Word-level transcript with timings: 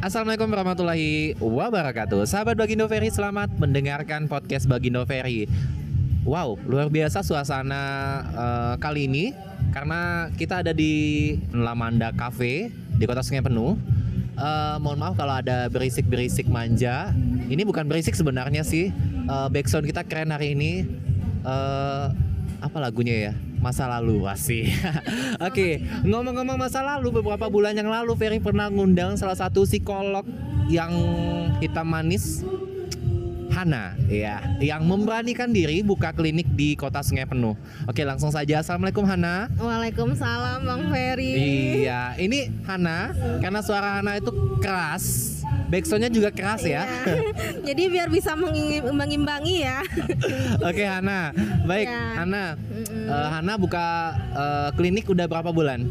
Assalamualaikum 0.00 0.48
warahmatullahi 0.48 1.36
wabarakatuh. 1.36 2.24
Sahabat 2.24 2.56
Bagindo 2.56 2.88
Ferry 2.88 3.12
selamat 3.12 3.52
mendengarkan 3.60 4.32
podcast 4.32 4.64
Bagindo 4.64 5.04
Ferry 5.04 5.44
Wow 6.24 6.56
luar 6.64 6.88
biasa 6.88 7.20
suasana 7.20 7.84
uh, 8.32 8.74
kali 8.80 9.04
ini. 9.04 9.36
Karena 9.76 10.32
kita 10.40 10.64
ada 10.64 10.72
di 10.72 11.36
Lamanda 11.52 12.16
Cafe 12.16 12.72
di 12.72 13.04
kota 13.04 13.20
Sungai 13.20 13.44
Penuh. 13.44 13.76
Uh, 14.40 14.80
Mohon 14.80 15.04
maaf 15.04 15.14
kalau 15.20 15.36
ada 15.36 15.68
berisik-berisik 15.68 16.48
manja. 16.48 17.12
Ini 17.52 17.60
bukan 17.68 17.84
berisik 17.84 18.16
sebenarnya 18.16 18.64
sih. 18.64 18.88
Uh, 19.28 19.52
Backsound 19.52 19.84
kita 19.84 20.00
keren 20.08 20.32
hari 20.32 20.56
ini. 20.56 20.88
Uh, 21.44 22.08
Apa 22.64 22.80
lagunya 22.80 23.28
ya? 23.28 23.32
Masa 23.60 23.86
lalu 23.86 24.24
sih. 24.40 24.66
Oke, 24.72 25.04
okay. 25.38 25.72
ngomong-ngomong 26.08 26.56
masa 26.56 26.80
lalu 26.80 27.20
beberapa 27.20 27.46
bulan 27.52 27.76
yang 27.76 27.92
lalu 27.92 28.16
Ferry 28.16 28.40
pernah 28.40 28.72
ngundang 28.72 29.20
salah 29.20 29.36
satu 29.36 29.68
psikolog 29.68 30.24
yang 30.72 30.90
hitam 31.60 31.86
manis 31.86 32.42
Hana 33.50 33.98
ya 34.06 34.38
yang 34.62 34.86
memberanikan 34.86 35.50
diri 35.50 35.82
buka 35.82 36.14
klinik 36.14 36.46
di 36.54 36.78
kota 36.78 37.02
Sungai 37.02 37.26
Penuh. 37.26 37.58
Oke, 37.90 38.06
langsung 38.06 38.30
saja. 38.30 38.62
Assalamualaikum 38.62 39.02
Hana. 39.02 39.50
Waalaikumsalam 39.58 40.62
Bang 40.62 40.86
Ferry. 40.88 41.34
Iya, 41.82 42.14
ini 42.16 42.48
Hana 42.64 43.10
karena 43.42 43.60
suara 43.60 43.98
Hana 43.98 44.22
itu 44.22 44.30
keras 44.62 45.39
backsoundnya 45.70 46.10
juga 46.10 46.34
keras 46.34 46.66
ya. 46.66 46.84
Iya. 46.84 47.30
Jadi 47.70 47.82
biar 47.88 48.08
bisa 48.10 48.34
mengimbangi 48.90 49.62
ya. 49.62 49.80
Oke 50.68 50.82
Hana, 50.84 51.30
baik 51.64 51.86
ya. 51.86 52.02
Hana. 52.20 52.44
Uh, 53.06 53.28
Hana 53.30 53.54
buka 53.54 53.86
uh, 54.34 54.68
klinik 54.74 55.06
udah 55.06 55.30
berapa 55.30 55.54
bulan? 55.54 55.86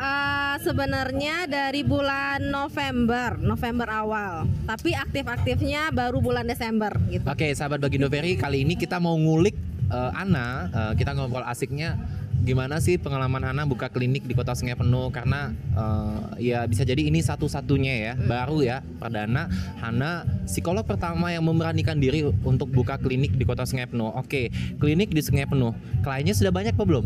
Uh, 0.00 0.56
sebenarnya 0.64 1.44
dari 1.44 1.84
bulan 1.84 2.40
November, 2.50 3.36
November 3.38 3.88
awal. 3.90 4.48
Tapi 4.66 4.96
aktif-aktifnya 4.96 5.92
baru 5.94 6.18
bulan 6.18 6.48
Desember 6.48 6.90
gitu. 7.12 7.22
Oke, 7.28 7.52
sahabat 7.52 7.78
Bagindo 7.78 8.08
Ferry, 8.10 8.34
kali 8.34 8.64
ini 8.64 8.74
kita 8.80 8.96
mau 8.96 9.14
ngulik 9.14 9.54
uh, 9.92 10.10
Ana, 10.16 10.70
uh, 10.72 10.92
kita 10.96 11.12
ngobrol 11.12 11.44
asiknya 11.44 12.00
gimana 12.40 12.80
sih 12.80 12.96
pengalaman 12.96 13.44
Hana 13.44 13.68
buka 13.68 13.92
klinik 13.92 14.24
di 14.24 14.32
kota 14.32 14.56
Sungai 14.56 14.74
Penuh 14.74 15.12
karena 15.12 15.52
uh, 15.76 16.34
ya 16.40 16.64
bisa 16.64 16.88
jadi 16.88 17.12
ini 17.12 17.20
satu-satunya 17.20 17.94
ya 18.00 18.12
hmm. 18.16 18.26
baru 18.26 18.58
ya 18.64 18.76
perdana 18.98 19.46
Hana 19.78 20.24
psikolog 20.48 20.82
pertama 20.88 21.28
yang 21.30 21.44
memberanikan 21.44 22.00
diri 22.00 22.24
untuk 22.42 22.72
buka 22.72 22.96
klinik 22.96 23.36
di 23.36 23.44
kota 23.44 23.68
Sungai 23.68 23.86
Penuh. 23.86 24.10
Oke, 24.16 24.48
klinik 24.80 25.12
di 25.12 25.20
Sungai 25.20 25.44
Penuh. 25.44 25.76
Kliennya 26.00 26.32
sudah 26.32 26.52
banyak 26.52 26.74
apa 26.74 26.84
belum? 26.84 27.04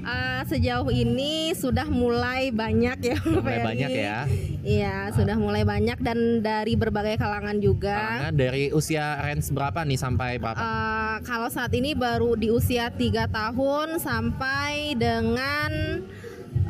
Uh, 0.00 0.42
sejauh 0.48 0.88
ini 0.88 1.52
sudah 1.52 1.84
mulai 1.84 2.48
banyak 2.48 2.98
ya 3.04 3.18
mulai 3.20 3.60
banyak 3.60 3.90
ya 3.92 4.24
iya 4.64 5.08
sudah 5.12 5.36
mulai 5.36 5.64
banyak 5.64 5.98
dan 6.00 6.44
dari 6.44 6.76
berbagai 6.76 7.16
kalangan 7.16 7.56
juga. 7.58 7.96
Kalangan 7.96 8.34
dari 8.36 8.64
usia 8.72 9.18
range 9.20 9.52
berapa 9.52 9.80
nih 9.84 9.98
sampai 9.98 10.30
berapa? 10.36 10.60
Uh, 10.60 11.16
kalau 11.24 11.48
saat 11.48 11.72
ini 11.72 11.96
baru 11.96 12.36
di 12.36 12.52
usia 12.52 12.92
tiga 12.92 13.26
tahun 13.28 14.00
sampai 14.00 14.94
dengan 14.96 16.02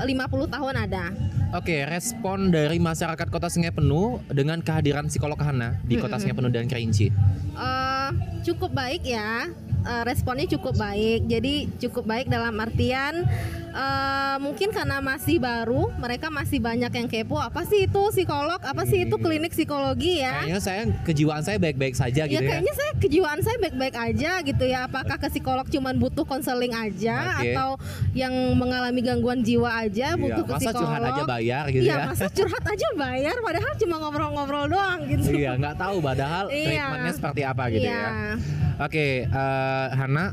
50 0.01 0.55
tahun 0.55 0.75
ada. 0.77 1.05
Oke, 1.51 1.83
respon 1.83 2.55
dari 2.55 2.79
masyarakat 2.79 3.27
Kota 3.27 3.51
Sungai 3.51 3.75
Penuh 3.75 4.23
dengan 4.31 4.63
kehadiran 4.63 5.11
psikolog 5.11 5.35
Hana 5.43 5.83
di 5.83 5.99
Kota 5.99 6.15
Sungai 6.23 6.39
Penuh 6.39 6.53
dan 6.55 6.71
Kerinci. 6.71 7.11
Uh, 7.59 8.15
cukup 8.47 8.71
baik 8.71 9.03
ya. 9.03 9.51
Uh, 9.83 10.07
responnya 10.07 10.47
cukup 10.47 10.79
baik. 10.79 11.27
Jadi 11.27 11.67
cukup 11.83 12.07
baik 12.07 12.31
dalam 12.31 12.55
artian 12.55 13.27
uh, 13.75 14.37
mungkin 14.43 14.71
karena 14.71 14.99
masih 15.03 15.39
baru, 15.39 15.91
mereka 15.97 16.29
masih 16.29 16.59
banyak 16.59 16.91
yang 16.91 17.09
kepo. 17.09 17.39
Apa 17.39 17.67
sih 17.67 17.87
itu 17.87 18.03
psikolog? 18.15 18.59
Apa 18.63 18.83
sih 18.87 19.07
itu 19.07 19.17
klinik 19.17 19.55
psikologi 19.55 20.23
ya? 20.23 20.45
Kayaknya 20.45 20.61
saya 20.61 20.83
kejiwaan 21.07 21.43
saya 21.43 21.59
baik-baik 21.59 21.95
saja 21.97 22.27
gitu 22.27 22.39
ya. 22.39 22.43
Ya 22.43 22.51
kayaknya 22.51 22.75
saya 22.77 22.93
kejiwaan 22.99 23.41
saya 23.43 23.57
baik-baik 23.63 23.97
aja 23.97 24.31
gitu 24.43 24.65
ya. 24.67 24.79
Apakah 24.87 25.17
ke 25.19 25.29
psikolog 25.31 25.67
cuman 25.71 25.95
butuh 25.99 26.27
konseling 26.27 26.75
aja 26.75 27.39
okay. 27.39 27.55
atau 27.55 27.79
yang 28.13 28.33
mengalami 28.59 29.01
gangguan 29.03 29.41
jiwa 29.43 29.71
aja 29.71 30.15
iya, 30.15 30.21
butuh 30.21 30.45
iya, 30.45 30.51
ke 30.51 30.55
psikolog? 30.61 30.77
Masa 30.77 30.81
curhat 30.85 31.03
aja 31.07 31.23
bayar 31.27 31.65
gitu 31.71 31.85
iya, 31.87 31.95
ya? 31.95 32.07
masa 32.11 32.27
curhat 32.31 32.65
aja 32.67 32.89
bayar 32.99 33.37
padahal 33.41 33.73
cuma 33.79 33.95
ngobrol-ngobrol 34.03 34.67
doang 34.69 35.01
gitu. 35.09 35.29
Iya, 35.35 35.57
nggak 35.57 35.77
tahu 35.79 35.97
padahal 36.03 36.45
iya. 36.51 36.67
treatmentnya 36.67 37.13
seperti 37.15 37.41
apa 37.47 37.65
gitu 37.73 37.87
ya. 37.87 37.95
iya. 37.95 38.09
ya. 38.11 38.35
Oke, 38.81 39.29
uh, 39.29 39.87
Hana, 39.93 40.33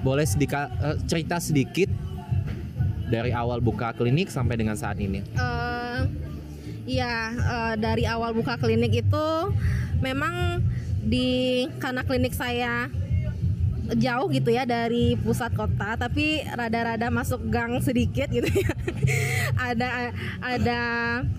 boleh 0.00 0.22
sedikit 0.22 0.70
uh, 0.80 0.96
cerita 1.10 1.42
sedikit 1.42 1.90
dari 3.10 3.34
awal 3.34 3.58
buka 3.58 3.90
klinik 3.92 4.30
sampai 4.30 4.54
dengan 4.56 4.78
saat 4.78 4.96
ini? 5.02 5.26
Uh, 5.34 6.06
iya, 6.86 7.34
uh, 7.34 7.74
dari 7.74 8.06
awal 8.06 8.32
buka 8.32 8.56
klinik 8.56 9.02
itu 9.02 9.26
memang 9.98 10.62
di 11.02 11.66
karena 11.82 12.06
klinik 12.06 12.32
saya 12.32 12.86
jauh 13.96 14.28
gitu 14.30 14.50
ya 14.54 14.62
dari 14.68 15.18
pusat 15.18 15.50
kota 15.54 15.98
tapi 15.98 16.44
rada-rada 16.46 17.10
masuk 17.10 17.42
gang 17.50 17.82
sedikit 17.82 18.30
gitu 18.30 18.46
ya 18.46 18.70
ada 19.70 19.88
ada 20.38 20.80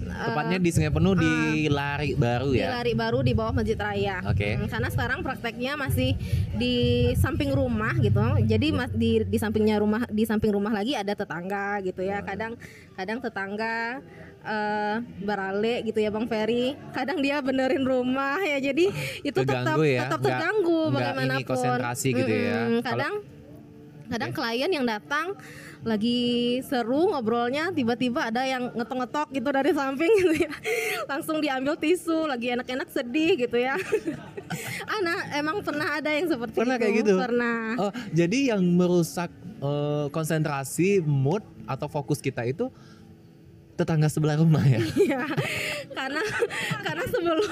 tepatnya 0.02 0.58
uh, 0.60 0.64
di 0.64 0.70
Sungai 0.74 0.92
Penuh 0.92 1.14
uh, 1.16 1.20
di 1.20 1.34
Lari 1.72 2.12
Baru 2.18 2.52
ya 2.52 2.68
di 2.68 2.74
Lari 2.76 2.94
Baru 2.98 3.20
di 3.24 3.34
bawah 3.36 3.54
Masjid 3.56 3.80
Raya 3.80 4.20
oke 4.26 4.36
okay. 4.36 4.54
hmm, 4.60 4.68
karena 4.68 4.90
sekarang 4.92 5.20
prakteknya 5.24 5.74
masih 5.80 6.18
di 6.56 6.76
samping 7.16 7.56
rumah 7.56 7.96
gitu 8.00 8.24
jadi 8.44 8.68
mas, 8.76 8.92
di 8.92 9.24
di 9.24 9.38
sampingnya 9.40 9.80
rumah 9.80 10.04
di 10.12 10.24
samping 10.28 10.52
rumah 10.52 10.76
lagi 10.76 10.98
ada 10.98 11.16
tetangga 11.16 11.80
gitu 11.86 12.04
ya 12.04 12.20
kadang 12.26 12.60
kadang 13.00 13.24
tetangga 13.24 14.04
uh, 14.46 14.96
berale 15.22 15.86
gitu 15.86 16.00
ya 16.02 16.10
Bang 16.10 16.26
Ferry. 16.26 16.78
Kadang 16.94 17.22
dia 17.22 17.40
benerin 17.42 17.86
rumah 17.86 18.42
ya. 18.42 18.58
Jadi 18.72 18.90
itu 19.22 19.40
tetap 19.42 19.78
ya? 19.82 20.06
tetap 20.06 20.20
terganggu 20.22 20.90
nggak, 20.90 20.96
bagaimanapun. 20.98 21.42
Ini 21.42 21.50
konsentrasi 21.50 22.10
gitu 22.14 22.34
ya. 22.42 22.60
Kadang 22.82 23.14
kadang 24.12 24.32
klien 24.36 24.68
yang 24.68 24.84
datang 24.84 25.40
lagi 25.82 26.60
seru 26.68 27.10
ngobrolnya 27.10 27.74
tiba-tiba 27.74 28.30
ada 28.30 28.46
yang 28.46 28.70
ngetok-ngetok 28.76 29.34
gitu 29.34 29.50
dari 29.50 29.72
samping 29.74 30.12
gitu 30.22 30.36
ya. 30.46 30.52
Langsung 31.12 31.42
diambil 31.42 31.74
tisu 31.80 32.30
lagi 32.30 32.54
enak-enak 32.54 32.92
sedih 32.92 33.40
gitu 33.40 33.58
ya. 33.58 33.80
Ana 35.00 35.32
emang 35.40 35.64
pernah 35.64 35.98
ada 35.98 36.12
yang 36.12 36.28
seperti 36.28 36.60
pernah 36.60 36.76
itu? 36.78 36.84
kayak 36.84 36.94
gitu? 37.02 37.14
Pernah. 37.18 37.60
Oh 37.80 37.92
jadi 38.14 38.54
yang 38.54 38.62
merusak 38.62 39.32
uh, 39.64 40.12
konsentrasi 40.12 41.02
mood 41.02 41.42
atau 41.66 41.88
fokus 41.88 42.20
kita 42.20 42.44
itu 42.46 42.68
tetangga 43.82 44.08
sebelah 44.08 44.38
rumah 44.38 44.62
ya? 44.62 44.78
Iya, 45.02 45.26
karena 45.98 46.24
karena 46.86 47.06
sebelum 47.10 47.50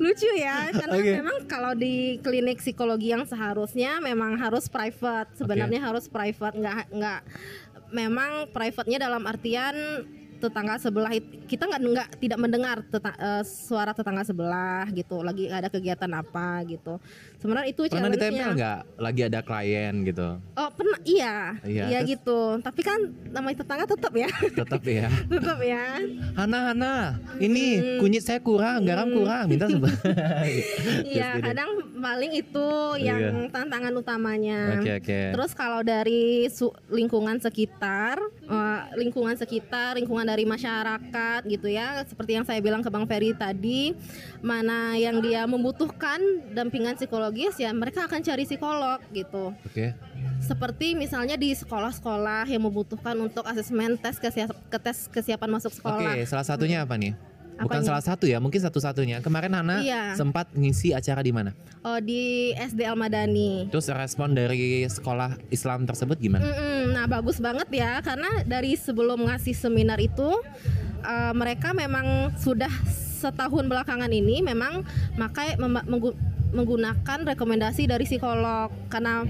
lucu 0.00 0.30
ya, 0.40 0.72
karena 0.72 0.96
okay. 0.96 1.14
memang 1.20 1.36
kalau 1.44 1.72
di 1.76 2.16
klinik 2.24 2.64
psikologi 2.64 3.12
yang 3.12 3.28
seharusnya 3.28 4.00
memang 4.00 4.40
harus 4.40 4.66
private, 4.72 5.28
sebenarnya 5.36 5.80
okay. 5.84 5.88
harus 5.92 6.04
private, 6.08 6.54
nggak 6.56 6.76
nggak 6.96 7.20
memang 7.92 8.48
private-nya 8.52 8.98
dalam 9.00 9.24
artian 9.28 9.76
tetangga 10.38 10.78
sebelah 10.78 11.12
kita 11.50 11.66
nggak 11.66 11.80
nggak 11.82 12.08
tidak 12.22 12.38
mendengar 12.38 12.76
teta, 12.86 13.12
uh, 13.18 13.42
suara 13.42 13.90
tetangga 13.90 14.22
sebelah 14.22 14.86
gitu 14.94 15.20
lagi 15.20 15.50
ada 15.50 15.66
kegiatan 15.66 16.10
apa 16.14 16.62
gitu. 16.70 17.02
Sebenarnya 17.38 17.68
itu 17.70 17.86
pernah 17.90 18.10
ditempel 18.10 18.48
nggak? 18.54 18.80
Lagi 18.98 19.20
ada 19.26 19.40
klien 19.42 19.94
gitu. 20.06 20.28
Oh 20.54 20.68
pernah 20.74 20.98
iya. 21.02 21.58
Iya, 21.66 21.84
iya 21.90 21.98
gitu. 22.06 22.62
Tapi 22.62 22.80
kan 22.86 22.98
namanya 23.34 23.66
tetangga 23.66 23.86
tetap 23.90 24.12
ya. 24.14 24.30
Tetap 24.54 24.82
ya 24.86 25.08
tetap 25.34 25.58
ya. 25.62 25.84
Hana 26.38 26.58
Hana 26.70 26.94
ini 27.42 27.78
hmm. 27.78 27.98
kunyit 27.98 28.22
saya 28.22 28.38
kurang 28.38 28.86
garam 28.86 29.10
hmm. 29.10 29.16
kurang 29.18 29.44
minta 29.50 29.66
sebelah 29.66 29.98
iya 31.14 31.38
kadang 31.40 31.70
paling 31.98 32.32
itu 32.36 32.68
yang 33.00 33.46
iya. 33.46 33.50
tantangan 33.50 33.92
utamanya. 33.96 34.78
Okay, 34.78 34.94
okay. 35.02 35.24
terus 35.34 35.52
kalau 35.56 35.82
dari 35.82 36.46
lingkungan 36.92 37.42
sekitar 37.42 38.20
uh, 38.46 38.80
lingkungan 38.94 39.34
sekitar 39.34 39.98
lingkungan 39.98 40.27
dari 40.28 40.44
masyarakat 40.44 41.48
gitu 41.48 41.72
ya. 41.72 42.04
Seperti 42.04 42.36
yang 42.36 42.44
saya 42.44 42.60
bilang 42.60 42.84
ke 42.84 42.92
Bang 42.92 43.08
Ferry 43.08 43.32
tadi 43.32 43.96
mana 44.44 44.92
yang 45.00 45.24
dia 45.24 45.48
membutuhkan 45.48 46.20
dampingan 46.52 47.00
psikologis 47.00 47.56
ya 47.56 47.72
mereka 47.72 48.04
akan 48.04 48.20
cari 48.20 48.44
psikolog 48.44 49.00
gitu. 49.16 49.56
Oke. 49.64 49.72
Okay. 49.72 49.90
seperti 50.38 50.94
misalnya 50.98 51.34
di 51.38 51.50
sekolah-sekolah 51.54 52.46
yang 52.46 52.62
membutuhkan 52.62 53.14
untuk 53.18 53.42
asesmen 53.46 53.98
tes 53.98 54.18
kesiap, 54.18 54.54
ke 54.70 54.78
tes 54.78 55.06
kesiapan 55.10 55.50
masuk 55.50 55.74
sekolah 55.74 56.14
oke 56.14 56.22
okay, 56.22 56.26
salah 56.26 56.46
satunya 56.46 56.82
apa 56.82 56.94
nih 56.94 57.14
Bukan 57.58 57.82
Apanya? 57.82 57.88
salah 57.90 58.04
satu 58.06 58.24
ya, 58.30 58.38
mungkin 58.38 58.62
satu-satunya. 58.62 59.18
Kemarin 59.18 59.50
Hana 59.58 59.82
iya. 59.82 60.14
sempat 60.14 60.46
ngisi 60.54 60.94
acara 60.94 61.26
di 61.26 61.34
mana? 61.34 61.50
Oh 61.82 61.98
di 61.98 62.54
SD 62.54 62.86
Al 62.86 62.94
Madani. 62.94 63.66
Terus 63.66 63.90
respon 63.90 64.38
dari 64.38 64.86
sekolah 64.86 65.34
Islam 65.50 65.82
tersebut 65.82 66.22
gimana? 66.22 66.46
Mm 66.46 66.54
-mm, 66.54 66.82
nah 66.94 67.04
bagus 67.10 67.42
banget 67.42 67.66
ya, 67.74 67.98
karena 67.98 68.46
dari 68.46 68.78
sebelum 68.78 69.26
ngasih 69.26 69.58
seminar 69.58 69.98
itu 69.98 70.38
uh, 71.02 71.32
mereka 71.34 71.74
memang 71.74 72.30
sudah 72.38 72.70
setahun 73.18 73.66
belakangan 73.66 74.14
ini 74.14 74.38
memang 74.46 74.86
makai 75.18 75.58
menggunakan 76.54 77.18
rekomendasi 77.34 77.90
dari 77.90 78.06
psikolog 78.06 78.70
karena 78.86 79.26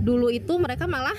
dulu 0.00 0.32
itu 0.32 0.56
mereka 0.56 0.88
malah 0.88 1.14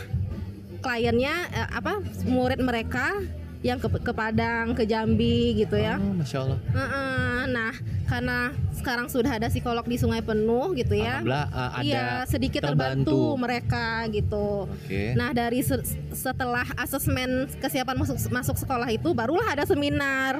kliennya 0.82 1.36
eh, 1.54 1.70
apa 1.78 2.02
murid 2.26 2.62
mereka 2.66 3.22
yang 3.60 3.78
ke, 3.78 3.90
ke 3.90 4.12
Padang, 4.12 4.72
ke 4.72 4.84
Jambi 4.84 5.58
gitu 5.58 5.76
ya. 5.76 5.98
Oh, 5.98 6.14
Masya 6.14 6.38
Allah. 6.40 6.60
Uh 6.68 6.80
-uh. 6.80 7.38
Nah, 7.48 7.74
karena 8.06 8.38
sekarang 8.72 9.08
sudah 9.08 9.32
ada 9.32 9.48
psikolog 9.48 9.82
di 9.84 9.96
Sungai 9.96 10.22
Penuh 10.22 10.72
gitu 10.74 10.94
ya. 10.94 11.20
Alhamdulillah 11.20 11.48
uh, 11.50 11.70
ada 11.74 11.84
Iya, 11.84 12.06
sedikit 12.26 12.62
terbantu, 12.62 13.08
terbantu. 13.08 13.20
mereka 13.38 13.86
gitu. 14.10 14.48
Oke. 14.68 15.04
Nah, 15.14 15.30
dari 15.32 15.60
se- 15.60 15.84
setelah 16.12 16.68
asesmen 16.76 17.30
kesiapan 17.58 17.96
masuk 17.96 18.18
masuk 18.30 18.56
sekolah 18.58 18.88
itu 18.88 19.10
barulah 19.12 19.48
ada 19.48 19.64
seminar. 19.64 20.38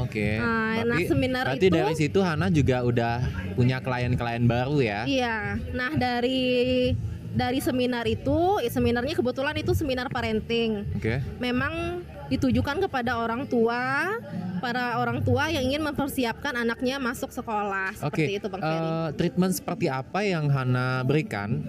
Oke. 0.00 0.38
Nah, 0.38 0.80
nah, 0.80 0.96
Berarti, 0.96 1.04
seminar 1.06 1.44
berarti 1.50 1.66
itu- 1.66 1.76
dari 1.76 1.94
situ 1.94 2.18
Hana 2.20 2.46
juga 2.48 2.80
udah 2.80 3.14
punya 3.52 3.76
klien-klien 3.78 4.44
baru 4.44 4.78
ya? 4.78 5.00
Iya. 5.04 5.38
Nah, 5.72 5.92
dari 5.92 6.94
dari 7.28 7.60
seminar 7.60 8.08
itu, 8.08 8.56
seminarnya 8.64 9.12
kebetulan 9.12 9.52
itu 9.54 9.72
seminar 9.72 10.08
parenting. 10.08 10.88
Oke. 10.96 11.20
Memang 11.36 12.00
ditujukan 12.26 12.82
kepada 12.88 13.18
orang 13.18 13.46
tua, 13.46 14.14
para 14.58 14.98
orang 14.98 15.22
tua 15.22 15.46
yang 15.48 15.62
ingin 15.62 15.82
mempersiapkan 15.84 16.56
anaknya 16.56 16.98
masuk 16.98 17.30
sekolah. 17.30 17.94
Seperti 17.94 18.42
itu, 18.42 18.46
Bang 18.50 18.62
Ferry. 18.62 18.88
eh, 18.88 19.08
treatment 19.14 19.52
seperti 19.54 19.86
apa 19.86 20.20
yang 20.22 20.50
Hana 20.50 21.06
berikan 21.06 21.62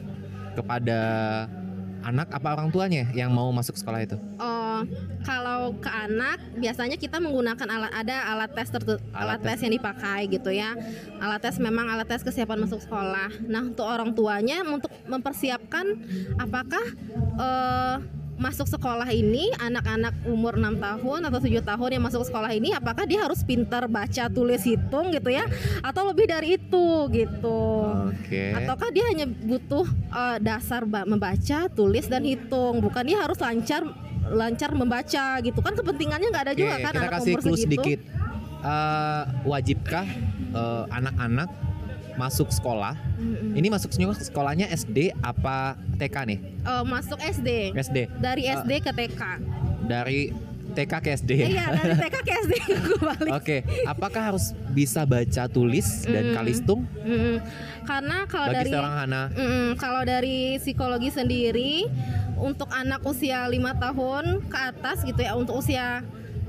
kepada 0.58 1.00
anak 2.02 2.32
apa 2.32 2.56
orang 2.56 2.70
tuanya 2.72 3.10
yang 3.12 3.30
mau 3.30 3.50
masuk 3.52 3.76
sekolah 3.76 4.00
itu? 4.00 4.18
Oh, 4.40 4.82
kalau 5.26 5.76
ke 5.76 5.90
anak 5.90 6.40
biasanya 6.56 6.96
kita 6.96 7.18
menggunakan 7.20 7.68
alat 7.68 7.92
ada 7.92 8.16
alat 8.32 8.52
tes 8.54 8.70
tertu- 8.70 9.02
Alat 9.12 9.38
alat, 9.38 9.40
tes 9.44 9.60
yang 9.66 9.74
dipakai 9.76 10.30
gitu 10.32 10.50
ya. 10.54 10.78
Alat 11.20 11.42
tes 11.44 11.58
memang 11.60 11.90
alat 11.90 12.08
tes 12.08 12.24
kesiapan 12.24 12.64
masuk 12.64 12.80
sekolah. 12.80 13.28
Nah, 13.46 13.68
untuk 13.68 13.84
orang 13.84 14.14
tuanya 14.14 14.62
untuk 14.64 14.94
mempersiapkan 15.06 15.86
apakah 16.40 16.86
eh, 17.38 17.96
masuk 18.38 18.70
sekolah 18.70 19.10
ini 19.10 19.50
anak-anak 19.58 20.14
umur 20.30 20.62
6 20.62 20.78
tahun 20.78 21.20
atau 21.26 21.40
7 21.42 21.58
tahun 21.58 21.90
yang 21.98 22.04
masuk 22.06 22.22
sekolah 22.22 22.54
ini 22.54 22.70
apakah 22.72 23.10
dia 23.10 23.26
harus 23.26 23.42
pintar 23.42 23.90
baca 23.90 24.30
tulis 24.30 24.62
hitung 24.62 25.10
gitu 25.10 25.34
ya 25.34 25.50
atau 25.82 26.06
lebih 26.14 26.30
dari 26.30 26.56
itu 26.56 26.88
gitu. 27.10 27.62
Oke. 28.14 28.54
Ataukah 28.54 28.90
dia 28.94 29.06
hanya 29.10 29.26
butuh 29.26 29.86
eh, 29.90 30.38
dasar 30.38 30.86
ba- 30.86 31.10
membaca, 31.10 31.66
tulis 31.68 32.06
dan 32.06 32.22
hitung, 32.22 32.78
bukan 32.80 33.04
dia 33.04 33.18
harus 33.18 33.42
lancar 33.42 33.82
lancar 34.28 34.76
membaca 34.76 35.40
gitu 35.40 35.60
kan 35.64 35.74
kepentingannya 35.74 36.28
nggak 36.30 36.46
ada 36.52 36.54
Oke, 36.54 36.62
juga 36.62 36.76
kan 36.84 36.94
kita 36.94 37.02
anak 37.02 37.14
kasih 37.18 37.32
umur 37.34 37.42
segitu. 37.42 37.62
sedikit. 37.66 38.00
Eh, 38.58 39.24
wajibkah 39.46 40.08
eh, 40.54 40.84
anak-anak 40.94 41.50
masuk 42.18 42.50
sekolah? 42.50 42.98
Mm-mm. 43.16 43.54
Ini 43.54 43.68
masuk 43.70 43.94
sekolahnya 44.18 44.68
SD 44.68 45.14
apa 45.22 45.78
TK 45.96 46.16
nih? 46.26 46.40
Eh, 46.44 46.84
masuk 46.84 47.22
SD 47.22 47.72
SD. 47.72 47.98
dari 48.18 48.44
Eh, 48.44 48.58
SD 48.58 48.72
ke 48.82 48.92
TK. 48.92 49.22
Dari 49.86 50.20
TK 50.68 50.94
ke 51.00 51.10
SD. 51.16 51.32
Eh, 51.34 51.50
Iya 51.56 51.74
dari 51.74 51.96
TK 51.96 52.16
ke 52.22 52.32
SD 52.44 52.54
kembali. 52.68 53.30
Oke, 53.40 53.58
apakah 53.86 54.34
harus 54.34 54.52
bisa 54.70 55.06
baca 55.06 55.46
tulis 55.48 56.04
dan 56.04 56.30
Mm. 56.30 56.36
kalistung 56.36 56.82
Mm-mm. 57.02 57.42
Karena 57.88 58.28
kalau 58.28 58.52
bagi 58.52 58.58
dari 58.60 58.70
seorang 58.70 58.94
Hana? 58.94 59.22
Mm-mm, 59.32 59.68
kalau 59.80 60.02
dari 60.04 60.60
psikologi 60.60 61.10
sendiri 61.10 61.88
untuk 62.38 62.70
anak 62.70 63.02
usia 63.02 63.48
lima 63.48 63.74
tahun 63.74 64.46
ke 64.46 64.58
atas 64.58 65.02
gitu 65.02 65.18
ya 65.18 65.34
untuk 65.34 65.58
usia 65.58 66.06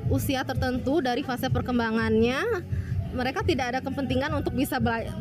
usia 0.08 0.40
tertentu 0.42 1.00
dari 1.00 1.20
fase 1.20 1.48
perkembangannya 1.48 2.40
mereka 3.12 3.40
tidak 3.42 3.76
ada 3.76 3.80
kepentingan 3.80 4.30
untuk 4.36 4.52
bisa 4.52 4.76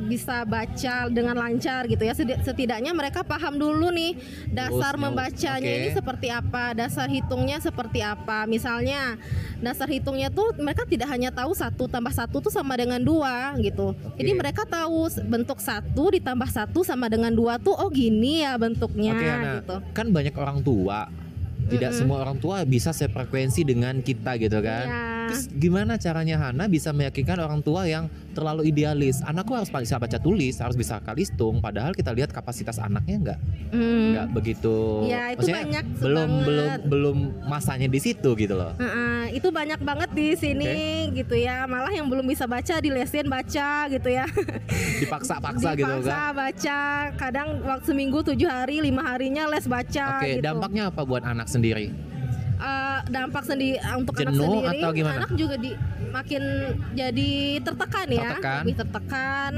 bisa 0.05 0.43
baca 0.43 0.95
dengan 1.07 1.35
lancar 1.37 1.87
gitu 1.87 2.03
ya 2.03 2.13
setidaknya 2.17 2.91
mereka 2.91 3.23
paham 3.23 3.55
dulu 3.55 3.89
nih 3.93 4.17
dasar 4.51 4.99
membacanya 4.99 5.71
oke. 5.71 5.79
ini 5.81 5.89
seperti 5.95 6.27
apa 6.31 6.75
dasar 6.75 7.07
hitungnya 7.07 7.57
seperti 7.63 8.03
apa 8.03 8.43
misalnya 8.45 9.15
dasar 9.63 9.89
hitungnya 9.89 10.29
tuh 10.29 10.53
mereka 10.59 10.85
tidak 10.85 11.09
hanya 11.09 11.33
tahu 11.33 11.55
satu 11.55 11.89
tambah 11.89 12.13
satu 12.13 12.43
tuh 12.43 12.53
sama 12.53 12.77
dengan 12.77 13.01
dua 13.01 13.55
gitu 13.59 13.97
jadi 14.19 14.31
Oke. 14.35 14.39
mereka 14.39 14.63
tahu 14.67 15.09
bentuk 15.25 15.59
satu 15.63 16.13
ditambah 16.13 16.49
satu 16.49 16.85
sama 16.85 17.09
dengan 17.09 17.33
dua 17.33 17.57
tuh 17.57 17.73
oh 17.73 17.89
gini 17.89 18.45
ya 18.45 18.53
bentuknya 18.59 19.13
Hana. 19.17 19.53
gitu 19.61 19.75
Kan 19.93 20.13
banyak 20.13 20.35
orang 20.37 20.59
tua. 20.61 21.09
Tidak 21.67 21.91
Mm-mm. 21.91 21.99
semua 21.99 22.17
orang 22.19 22.37
tua 22.37 22.63
bisa 22.63 22.89
sefrekuensi 22.89 23.61
dengan 23.61 23.99
kita 23.99 24.35
gitu 24.35 24.59
kan. 24.59 24.85
Iya. 24.85 25.01
Terus 25.27 25.43
gimana 25.51 25.95
caranya 25.95 26.39
Hana 26.39 26.65
bisa 26.65 26.89
meyakinkan 26.89 27.35
orang 27.37 27.59
tua 27.59 27.83
yang 27.83 28.07
terlalu 28.31 28.63
idealis? 28.65 29.19
Anakku 29.19 29.51
harus 29.51 29.67
bisa 29.67 29.99
baca 29.99 30.15
tulis, 30.15 30.55
harus 30.55 30.73
bisa 30.73 31.03
kalistung. 31.03 31.59
Padahal 31.59 31.91
kita 31.91 32.09
lihat 32.09 32.31
kapasitas 32.31 32.77
anaknya 32.77 33.15
nggak 33.21 33.39
Hmm. 33.67 34.15
nggak 34.15 34.27
begitu. 34.31 35.03
Ya, 35.05 35.35
itu 35.35 35.43
maksudnya 35.43 35.59
banyak 35.61 35.85
belum 35.99 36.15
banget. 36.15 36.39
belum 36.47 36.69
belum 36.87 37.17
masanya 37.43 37.87
di 37.87 37.99
situ 37.99 38.29
gitu 38.33 38.55
loh. 38.55 38.71
Heeh, 38.79 39.35
itu 39.35 39.51
banyak 39.51 39.79
banget 39.79 40.09
di 40.09 40.27
sini 40.33 40.73
gitu 41.11 41.35
ya 41.35 41.67
malah 41.67 41.91
yang 41.91 42.07
belum 42.07 42.23
bisa 42.23 42.47
baca 42.47 42.79
dilesin 42.79 43.27
baca 43.27 43.69
gitu 43.89 44.07
ya 44.07 44.23
Dipaksa-paksa 45.01 45.75
gitu 45.75 45.83
Dipaksa 45.83 46.07
kan. 46.07 46.31
baca 46.33 46.79
kadang 47.15 47.47
waktu 47.61 47.85
seminggu 47.85 48.19
tujuh 48.23 48.47
hari 48.47 48.79
lima 48.79 49.03
harinya 49.03 49.47
les 49.47 49.65
baca 49.65 50.19
Oke, 50.19 50.29
gitu 50.29 50.41
dampaknya 50.41 50.87
apa 50.87 51.01
buat 51.03 51.23
anak 51.23 51.51
sendiri? 51.57 51.85
Eh, 52.57 52.99
dampak 53.07 53.43
sendiri 53.43 53.77
untuk 53.93 54.13
anak 54.15 54.33
Jenuh 54.33 54.41
sendiri 54.49 54.81
atau 54.81 54.89
gimana? 54.91 55.17
anak 55.21 55.31
juga 55.33 55.55
di 55.57 55.71
makin 56.09 56.43
jadi 56.93 57.31
tertekan 57.61 58.07
ya 58.09 58.21
Tertekan. 58.33 58.57
lebih 58.63 58.75
tertekan 58.75 59.53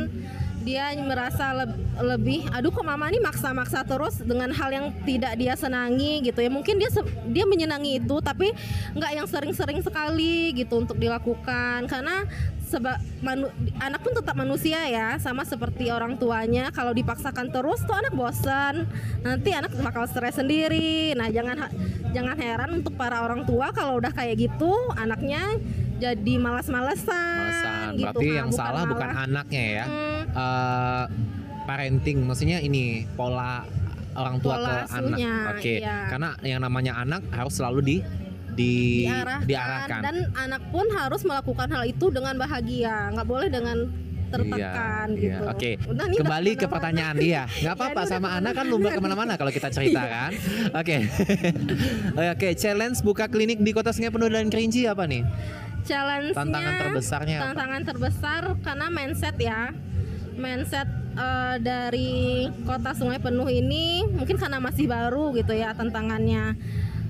dia 0.60 0.92
merasa 1.00 1.56
leb- 1.56 1.80
lebih 1.98 2.44
aduh 2.52 2.68
kok 2.68 2.84
mama 2.84 3.08
ini 3.08 3.18
maksa-maksa 3.18 3.88
terus 3.88 4.20
dengan 4.20 4.52
hal 4.52 4.68
yang 4.70 4.92
tidak 5.02 5.40
dia 5.40 5.56
senangi 5.56 6.20
gitu 6.22 6.44
ya 6.44 6.52
mungkin 6.52 6.76
dia 6.76 6.92
dia 7.26 7.48
menyenangi 7.48 8.04
itu 8.04 8.16
tapi 8.20 8.52
nggak 8.92 9.12
yang 9.14 9.24
sering-sering 9.24 9.80
sekali 9.80 10.52
gitu 10.52 10.76
untuk 10.78 11.00
dilakukan 11.00 11.88
karena 11.88 12.28
seba 12.70 12.94
manu- 13.20 13.50
anak 13.78 14.00
pun 14.00 14.14
tetap 14.14 14.32
manusia 14.34 14.78
ya 14.86 15.18
sama 15.18 15.42
seperti 15.42 15.90
orang 15.90 16.16
tuanya 16.16 16.70
kalau 16.70 16.92
dipaksakan 16.92 17.50
terus 17.50 17.82
tuh 17.82 17.96
anak 17.96 18.14
bosan 18.14 18.86
nanti 19.20 19.50
anak 19.52 19.74
bakal 19.76 20.06
stres 20.06 20.38
sendiri 20.38 21.12
nah 21.14 21.28
jangan 21.28 21.66
jangan 22.10 22.38
heran 22.38 22.70
untuk 22.78 22.94
para 22.94 23.20
orang 23.20 23.42
tua 23.44 23.70
kalau 23.72 23.98
udah 23.98 24.12
kayak 24.12 24.38
gitu 24.40 24.70
anaknya 24.94 25.58
jadi 25.98 26.34
malas-malesan 26.38 27.10
Malesan. 27.10 27.90
gitu 27.92 28.06
Berarti 28.08 28.26
Nah, 28.26 28.38
yang 28.38 28.50
salah 28.54 28.84
bukan 28.86 29.10
malah- 29.10 29.24
anaknya 29.26 29.64
ya. 29.76 29.86
Hmm, 29.86 30.22
eh 30.32 31.04
parenting 31.66 32.18
maksudnya 32.24 32.58
ini 32.60 32.84
pola 33.12 33.66
orang 34.12 34.40
tua 34.40 34.56
Pola 34.56 34.64
ke 34.64 34.72
anak. 34.72 34.88
asuhnya, 34.90 35.34
Oke. 35.52 35.74
iya. 35.78 35.98
Karena 36.08 36.30
yang 36.42 36.60
namanya 36.60 36.94
anak 36.98 37.22
harus 37.30 37.54
selalu 37.54 37.80
di 37.82 37.98
di 38.60 39.08
diarahkan, 39.08 39.48
diarahkan. 39.48 40.02
dan 40.04 40.16
anak 40.36 40.62
pun 40.70 40.86
harus 40.92 41.22
melakukan 41.24 41.68
hal 41.72 41.84
itu 41.88 42.12
dengan 42.12 42.36
bahagia 42.36 43.16
nggak 43.16 43.28
boleh 43.28 43.48
dengan 43.48 43.78
tertekan 44.30 45.08
Iya, 45.10 45.18
gitu 45.18 45.42
iya. 45.48 45.52
Oke. 45.56 45.72
Ini 45.82 45.90
udah 45.90 46.06
Kembali 46.22 46.52
ke 46.54 46.66
pertanyaan 46.70 47.16
dia. 47.18 47.44
Nggak 47.50 47.74
apa-apa 47.82 48.02
Ya, 48.06 48.10
sama 48.14 48.28
anak 48.38 48.54
kan 48.62 48.66
lumba 48.70 48.94
ke 48.94 49.02
mana-mana 49.02 49.34
kalau 49.42 49.50
kita 49.50 49.74
cerita 49.74 50.06
kan. 50.06 50.32
Oke. 50.78 51.02
Oke. 52.38 52.48
Challenge 52.54 52.94
buka 53.02 53.26
klinik 53.26 53.58
di 53.58 53.74
Kota 53.74 53.90
Sungai 53.90 54.14
Penuh 54.14 54.30
dan 54.30 54.54
Kerinci 54.54 54.86
apa 54.86 55.10
nih? 55.10 55.26
challenge 55.80 56.36
Tantangan 56.36 56.74
terbesarnya 56.86 57.38
apa? 57.40 57.46
tantangan 57.50 57.82
terbesar 57.88 58.42
karena 58.62 58.88
mindset 58.92 59.36
ya 59.42 59.74
mindset 60.38 60.86
eh, 61.18 61.56
dari 61.60 62.46
kota 62.64 62.94
Sungai 62.94 63.18
Penuh 63.18 63.50
ini 63.50 64.06
mungkin 64.06 64.38
karena 64.38 64.62
masih 64.62 64.86
baru 64.86 65.34
gitu 65.34 65.56
ya 65.58 65.74
tantangannya 65.74 66.54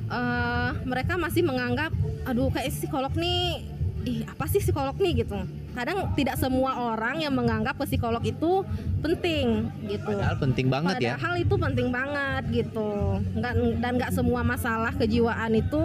Eh, 0.09 0.69
mereka 0.89 1.21
masih 1.21 1.45
menganggap 1.45 1.93
aduh 2.25 2.49
kayak 2.49 2.73
psikolog 2.73 3.13
nih 3.13 3.61
ih 4.09 4.25
apa 4.25 4.49
sih 4.49 4.57
psikolog 4.57 4.97
nih 4.97 5.21
gitu 5.21 5.37
kadang 5.77 6.17
tidak 6.17 6.33
semua 6.33 6.73
orang 6.93 7.21
yang 7.21 7.29
menganggap 7.29 7.77
psikolog 7.85 8.17
itu 8.25 8.65
penting 9.05 9.69
gitu 9.85 10.09
Padahal 10.09 10.37
penting 10.41 10.65
banget 10.65 10.95
ya. 10.97 11.13
Padahal 11.13 11.33
itu 11.37 11.55
penting 11.61 11.87
banget 11.93 12.43
gitu. 12.49 13.21
Nggak, 13.37 13.53
dan 13.77 13.91
nggak 14.01 14.11
semua 14.17 14.41
masalah 14.41 14.97
kejiwaan 14.97 15.53
itu 15.53 15.83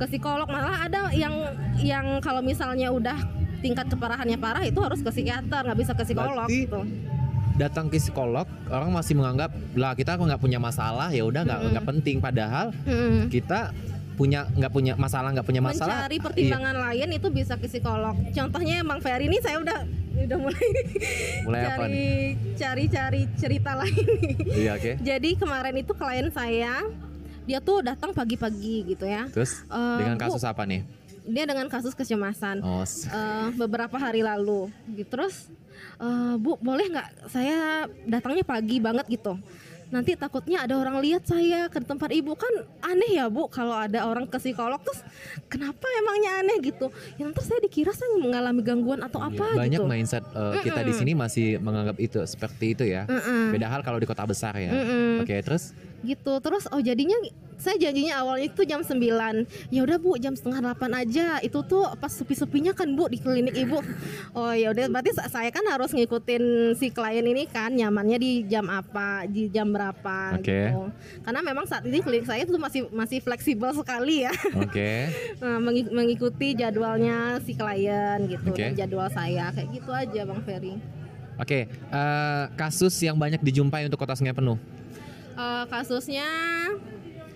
ke 0.00 0.04
psikolog 0.08 0.48
malah 0.48 0.88
ada 0.88 1.12
yang 1.12 1.34
yang 1.76 2.24
kalau 2.24 2.40
misalnya 2.40 2.88
udah 2.88 3.20
tingkat 3.60 3.84
keparahannya 3.92 4.40
parah 4.40 4.64
itu 4.64 4.80
harus 4.80 5.04
ke 5.04 5.12
psikiater 5.12 5.60
nggak 5.68 5.78
bisa 5.78 5.92
ke 5.92 6.08
psikolog 6.08 6.48
Berarti 6.48 6.64
gitu. 6.66 6.80
Datang 7.54 7.86
ke 7.86 7.96
psikolog, 7.96 8.44
orang 8.66 8.90
masih 8.90 9.12
menganggap 9.12 9.52
lah 9.74 9.92
kita 9.92 10.14
nggak 10.14 10.38
punya 10.38 10.56
masalah 10.56 11.08
ya 11.08 11.22
udah 11.22 11.42
nggak 11.42 11.60
nggak 11.70 11.86
penting. 11.86 12.16
Padahal 12.18 12.72
Mm. 12.82 13.28
kita 13.28 13.70
punya 14.12 14.44
nggak 14.46 14.70
punya 14.70 14.92
masalah 14.94 15.32
nggak 15.32 15.42
punya 15.42 15.60
masalah 15.60 16.04
Mencari 16.04 16.16
iya. 16.16 16.22
pertimbangan 16.22 16.76
lain 16.78 17.08
itu 17.12 17.28
bisa 17.28 17.54
ke 17.56 17.66
psikolog. 17.66 18.14
Contohnya 18.30 18.80
Bang 18.82 19.00
Ferry 19.00 19.26
ini 19.26 19.38
saya 19.38 19.56
udah 19.58 19.78
udah 20.14 20.38
mulai 20.38 20.66
mulai 21.42 21.60
apa 21.64 21.72
cari 21.80 21.90
nih 21.90 22.16
cari-cari 22.54 23.20
cerita 23.34 23.72
lain 23.80 23.96
nih. 23.96 24.34
iya 24.54 24.70
oke 24.74 24.92
Jadi 25.00 25.30
kemarin 25.34 25.74
itu 25.74 25.92
klien 25.92 26.28
saya 26.28 26.84
dia 27.42 27.58
tuh 27.58 27.82
datang 27.82 28.12
pagi-pagi 28.12 28.86
gitu 28.86 29.02
ya. 29.02 29.26
terus 29.28 29.64
Eh, 29.66 29.98
dengan 29.98 30.14
Bu, 30.14 30.22
kasus 30.28 30.44
apa 30.44 30.62
nih 30.62 30.84
dia 31.22 31.44
dengan 31.44 31.66
kasus 31.66 31.90
kecemasan. 31.92 32.60
oh 32.60 32.84
eh, 32.84 33.48
beberapa 33.56 33.94
hari 33.94 34.20
lalu 34.20 34.68
gitu 34.92 35.08
terus 35.10 35.48
eh, 36.00 36.34
bu 36.38 36.58
boleh 36.58 36.86
nggak 36.92 37.08
saya 37.30 37.86
datangnya 38.08 38.44
pagi 38.44 38.76
banget 38.78 39.06
gitu 39.08 39.38
nanti 39.92 40.16
takutnya 40.16 40.64
ada 40.64 40.80
orang 40.80 41.04
lihat 41.04 41.28
saya 41.28 41.68
ke 41.68 41.76
tempat 41.84 42.08
ibu 42.16 42.32
kan 42.32 42.48
aneh 42.80 43.20
ya 43.20 43.28
bu 43.28 43.44
kalau 43.52 43.76
ada 43.76 44.08
orang 44.08 44.24
ke 44.24 44.40
psikolog 44.40 44.80
terus 44.80 45.04
kenapa 45.52 45.84
emangnya 46.00 46.40
aneh 46.40 46.56
gitu 46.64 46.88
ya 47.20 47.28
nanti 47.28 47.44
saya 47.44 47.60
dikira 47.60 47.92
saya 47.92 48.08
mengalami 48.16 48.64
gangguan 48.64 49.04
atau 49.04 49.20
apa 49.20 49.52
Banyak 49.52 49.84
gitu 49.84 49.84
mindset 49.84 50.24
uh, 50.32 50.56
kita 50.64 50.80
di 50.80 50.96
sini 50.96 51.12
masih 51.12 51.60
menganggap 51.60 52.00
itu 52.00 52.24
seperti 52.24 52.72
itu 52.72 52.84
ya. 52.88 53.04
Mm-mm. 53.04 53.52
Beda 53.52 53.68
hal 53.68 53.84
kalau 53.84 54.00
di 54.00 54.08
kota 54.08 54.24
besar 54.24 54.56
ya. 54.56 54.72
Mm-mm. 54.72 55.28
Oke, 55.28 55.36
terus 55.44 55.76
gitu 56.02 56.40
terus 56.40 56.66
oh 56.72 56.80
jadinya 56.80 57.14
saya 57.62 57.78
janjinya 57.78 58.18
awalnya 58.18 58.50
itu 58.50 58.62
jam 58.64 58.82
9 58.82 58.98
ya 59.70 59.80
udah 59.80 59.96
bu 59.96 60.18
jam 60.18 60.34
setengah 60.34 60.58
delapan 60.60 60.90
aja 60.96 61.38
itu 61.38 61.62
tuh 61.62 61.86
pas 61.96 62.10
sepi-sepinya 62.10 62.74
kan 62.74 62.90
bu 62.90 63.06
di 63.06 63.16
klinik 63.16 63.54
ibu 63.54 63.78
oh 64.34 64.50
ya 64.50 64.68
udah 64.68 64.90
berarti 64.90 65.14
sa- 65.14 65.30
saya 65.30 65.48
kan 65.48 65.62
harus 65.64 65.94
ngikutin 65.94 66.42
si 66.74 66.90
klien 66.90 67.22
ini 67.22 67.46
kan 67.46 67.70
nyamannya 67.70 68.18
di 68.18 68.32
jam 68.44 68.66
apa 68.66 69.24
di 69.24 69.46
jam 69.46 69.70
berapa 69.70 70.34
Oke. 70.34 70.42
gitu 70.42 70.90
karena 71.22 71.40
memang 71.40 71.64
saat 71.64 71.86
ini 71.86 72.02
klinik 72.02 72.26
saya 72.26 72.42
tuh 72.42 72.58
masih 72.58 72.90
masih 72.90 73.22
fleksibel 73.22 73.70
sekali 73.72 74.26
ya 74.26 74.34
oke. 74.52 74.90
Nah, 75.38 75.58
mengi- 75.64 75.86
mengikuti 75.88 76.52
jadwalnya 76.52 77.38
si 77.40 77.54
klien 77.54 78.26
gitu 78.26 78.50
Oke. 78.50 78.58
dan 78.60 78.74
jadwal 78.74 79.06
saya 79.06 79.48
kayak 79.50 79.70
gitu 79.70 79.90
aja 79.90 80.20
bang 80.24 80.42
Ferry 80.42 80.74
Oke, 81.34 81.64
eh, 81.66 82.44
kasus 82.54 82.92
yang 83.00 83.16
banyak 83.16 83.40
dijumpai 83.40 83.82
untuk 83.82 83.96
kota 83.96 84.12
sungai 84.12 84.30
penuh. 84.30 84.60
Eh, 85.32 85.64
kasusnya 85.66 86.28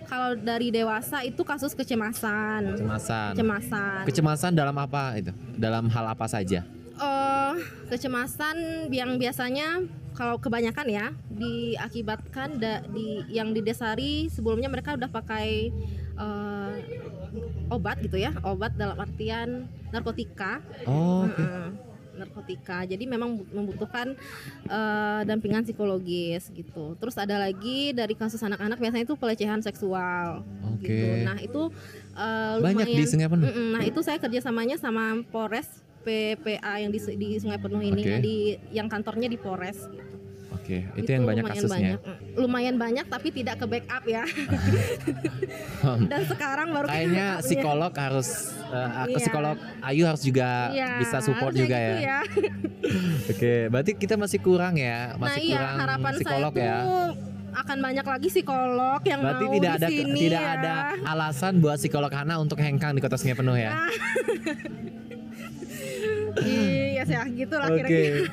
kalau 0.07 0.35
dari 0.35 0.71
dewasa 0.71 1.21
itu 1.21 1.43
kasus 1.43 1.73
kecemasan 1.73 2.73
Kecemasan. 2.73 3.31
kecemasan 3.35 4.03
Kecemasan 4.05 4.53
dalam 4.53 4.75
apa 4.75 5.15
itu? 5.15 5.31
Dalam 5.55 5.87
hal 5.87 6.07
apa 6.09 6.27
saja? 6.27 6.63
Eh, 6.97 7.53
kecemasan 7.87 8.57
yang 8.89 9.15
biasanya 9.17 9.85
kalau 10.13 10.39
kebanyakan 10.39 10.87
ya 10.89 11.07
diakibatkan 11.29 12.57
da- 12.57 12.81
di 12.87 13.07
yang 13.29 13.53
didasari 13.53 14.27
sebelumnya 14.27 14.67
mereka 14.67 14.95
udah 14.95 15.07
pakai 15.07 15.69
eh, 16.17 16.73
obat 17.69 18.01
gitu 18.01 18.17
ya 18.17 18.33
obat 18.41 18.73
dalam 18.75 18.97
artian 18.97 19.49
narkotika 19.91 20.65
Oh, 20.85 21.27
oke. 21.27 21.37
Heeh, 21.37 21.67
narkotika 22.17 22.83
jadi 22.83 23.05
memang 23.05 23.39
bu- 23.39 23.49
membutuhkan 23.53 24.17
eh, 24.67 25.21
dampingan 25.25 25.63
psikologis 25.63 26.49
gitu 26.51 26.97
terus 26.97 27.15
ada 27.17 27.37
lagi 27.37 27.93
dari 27.93 28.17
kasus 28.17 28.41
anak-anak 28.41 28.81
biasanya 28.81 29.05
itu 29.05 29.17
pelecehan 29.17 29.61
seksual 29.61 30.43
Oke. 30.75 30.89
gitu 30.89 31.07
nah 31.23 31.37
itu 31.37 31.63
eh, 32.17 32.57
Banyak 32.59 32.89
di 32.89 33.05
sungai 33.05 33.29
penuh. 33.29 33.47
Mm-mm. 33.47 33.69
Nah 33.77 33.83
itu 33.85 34.01
saya 34.01 34.17
kerjasamanya 34.17 34.81
sama 34.81 35.21
Polres 35.29 35.69
PPA 36.07 36.79
yang 36.79 36.95
di, 36.95 37.03
di 37.19 37.29
Sungai 37.43 37.59
Penuh 37.59 37.83
ini 37.83 37.99
Oke. 37.99 38.07
yang 38.07 38.23
di 38.23 38.37
yang 38.71 38.87
kantornya 38.87 39.27
di 39.27 39.35
Polres. 39.35 39.91
Gitu. 39.91 40.06
Oke, 40.67 40.83
itu 40.99 41.07
yang 41.07 41.23
banyak 41.23 41.47
kasusnya. 41.47 41.95
Banyak. 41.95 42.01
Mm. 42.03 42.43
Lumayan 42.43 42.75
banyak 42.75 43.07
tapi 43.07 43.31
tidak 43.31 43.63
ke 43.63 43.71
backup 43.71 44.03
ya. 44.03 44.27
Dan 46.11 46.23
sekarang 46.27 46.75
baru 46.75 46.87
Kayaknya 46.91 47.27
psikolog 47.39 47.93
harus 47.95 48.51
eh, 48.67 48.91
aku 48.99 49.15
Iya. 49.15 49.23
psikolog 49.23 49.57
Ayu 49.79 50.03
harus 50.03 50.23
juga 50.27 50.75
Iya, 50.75 50.99
bisa 50.99 51.23
support 51.23 51.55
juga 51.55 51.79
gitu 51.79 52.03
ya. 52.03 52.19
Oke, 53.31 53.55
berarti 53.71 53.95
kita 53.95 54.19
masih 54.19 54.43
kurang 54.43 54.75
ya, 54.75 55.15
Nah 55.15 55.31
masih 55.31 55.41
iya 55.47 55.55
kurang 55.55 55.77
harapan 55.79 56.13
psikolog 56.19 56.53
saya 56.53 56.67
ya. 56.67 56.77
tuh 56.83 57.07
akan 57.57 57.79
banyak 57.79 58.05
lagi 58.05 58.29
psikolog 58.29 59.01
yang 59.07 59.21
Berarti 59.23 59.45
mau 59.47 59.55
tidak 59.55 59.73
ada 59.79 59.87
sini 59.89 60.19
tidak 60.19 60.43
ya. 60.43 60.55
ada 60.59 60.75
alasan 61.07 61.53
buat 61.57 61.79
psikolog 61.79 62.11
Hana 62.11 62.35
untuk 62.37 62.59
hengkang 62.59 62.91
di 62.91 63.01
kota 63.01 63.15
sungai 63.15 63.39
penuh 63.39 63.55
ya. 63.55 63.71
Iya 66.37 67.03
sih 67.09 67.17
gitu 67.41 67.55
lah 67.57 67.69
Oke. 67.73 67.81
kira-kira. 67.81 68.29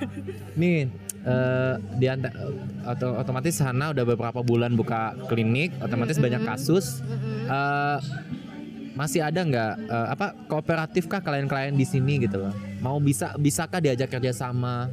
Nih 0.59 0.91
eh, 1.23 1.73
di 1.95 2.05
anta- 2.05 2.35
atau 2.83 3.15
otomatis 3.15 3.55
Hana 3.57 3.91
udah 3.91 4.03
beberapa 4.05 4.39
bulan 4.39 4.73
buka 4.73 5.15
klinik, 5.25 5.71
otomatis 5.79 6.19
banyak 6.19 6.43
kasus. 6.43 6.99
Eh, 7.45 7.97
masih 8.93 9.25
ada 9.25 9.41
nggak 9.41 9.73
eh, 9.83 10.07
apa 10.09 10.37
kooperatif 10.45 11.07
kah 11.07 11.19
klien-klien 11.19 11.73
di 11.73 11.83
sini 11.83 12.21
gitu 12.21 12.37
loh? 12.39 12.53
Mau 12.77 12.99
bisa 12.99 13.33
bisakah 13.35 13.79
diajak 13.79 14.11
kerjasama? 14.11 14.91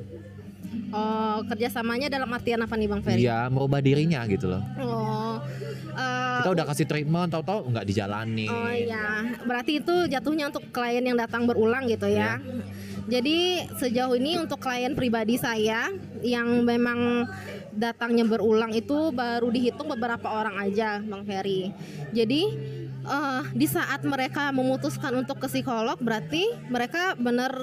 Oh 0.90 1.42
kerjasamanya 1.46 2.06
dalam 2.06 2.30
artian 2.30 2.62
apa 2.62 2.74
nih 2.74 2.86
Bang 2.86 3.02
Ferry? 3.02 3.22
Iya, 3.22 3.46
merubah 3.46 3.78
dirinya 3.78 4.22
gitu 4.26 4.50
loh. 4.50 4.62
Oh, 4.78 5.34
eh, 5.94 6.36
Kita 6.40 6.50
udah 6.50 6.64
kasih 6.66 6.86
treatment, 6.86 7.30
tahu-tahu 7.30 7.70
nggak 7.70 7.86
dijalani. 7.86 8.46
Oh 8.46 8.70
iya, 8.70 9.22
berarti 9.42 9.78
itu 9.78 9.94
jatuhnya 10.06 10.50
untuk 10.50 10.66
klien 10.70 11.02
yang 11.02 11.18
datang 11.18 11.46
berulang 11.46 11.86
gitu 11.86 12.06
ya. 12.06 12.38
Jadi 13.06 13.68
sejauh 13.78 14.14
ini 14.18 14.36
untuk 14.36 14.60
klien 14.60 14.92
pribadi 14.92 15.40
saya 15.40 15.88
yang 16.20 16.66
memang 16.66 17.28
datangnya 17.72 18.26
berulang 18.26 18.74
itu 18.74 19.14
baru 19.14 19.48
dihitung 19.48 19.88
beberapa 19.94 20.28
orang 20.28 20.58
aja, 20.60 21.00
Bang 21.00 21.24
Ferry. 21.24 21.70
Jadi 22.10 22.42
eh, 23.06 23.42
di 23.54 23.66
saat 23.70 24.02
mereka 24.04 24.50
memutuskan 24.50 25.14
untuk 25.22 25.40
ke 25.40 25.48
psikolog, 25.48 25.96
berarti 26.02 26.50
mereka 26.68 27.14
benar 27.16 27.54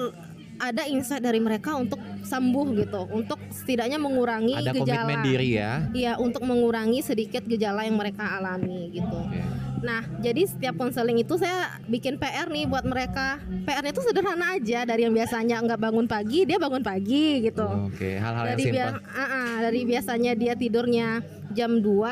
ada 0.58 0.82
insight 0.90 1.22
dari 1.22 1.38
mereka 1.38 1.78
untuk 1.78 2.02
sembuh 2.26 2.66
gitu, 2.82 3.00
untuk 3.14 3.38
setidaknya 3.54 3.96
mengurangi 3.96 4.58
Ada 4.58 4.74
gejala. 4.74 5.06
komitmen 5.06 5.18
diri 5.22 5.48
ya. 5.54 5.72
Iya, 5.94 6.12
untuk 6.18 6.42
mengurangi 6.42 6.98
sedikit 7.00 7.46
gejala 7.46 7.86
yang 7.86 7.94
mereka 7.94 8.26
alami 8.42 8.90
gitu. 8.90 9.18
Oke. 9.22 9.67
Nah, 9.78 10.02
jadi 10.18 10.42
setiap 10.44 10.74
konseling 10.76 11.18
itu 11.18 11.34
saya 11.34 11.78
bikin 11.84 12.16
PR 12.16 12.46
nih 12.46 12.66
buat 12.66 12.82
mereka. 12.82 13.38
PR-nya 13.62 13.90
itu 13.90 14.02
sederhana 14.02 14.54
aja 14.54 14.82
dari 14.82 15.06
yang 15.06 15.14
biasanya 15.14 15.62
nggak 15.62 15.80
bangun 15.80 16.06
pagi, 16.06 16.42
dia 16.42 16.58
bangun 16.58 16.82
pagi 16.82 17.42
gitu. 17.42 17.66
Oke, 17.86 18.18
hal-hal 18.18 18.44
yang 18.44 18.50
dari 18.50 18.62
simpel. 18.64 18.74
bia- 18.92 19.02
ah, 19.08 19.22
ah, 19.22 19.52
dari 19.60 19.80
biasanya 19.84 20.32
dia 20.34 20.54
tidurnya 20.54 21.08
jam 21.48 21.80
2, 21.80 22.04